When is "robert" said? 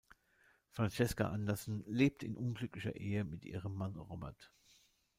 3.95-4.51